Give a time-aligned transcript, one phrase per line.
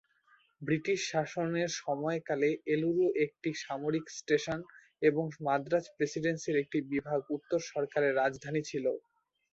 [0.61, 4.59] British শাসনের সময়কালে এলুরু একটি সামরিক স্টেশন
[5.01, 8.85] এবং মাদ্রাজ প্রেসিডেন্সির একটি বিভাগ উত্তর সরকারের রাজধানী ছিল।